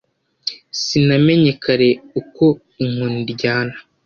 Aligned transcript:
sinamenye 0.81 1.51
kare 1.63 1.89
uko 2.19 2.45
inkoni 2.83 3.19
iryana 3.25 3.75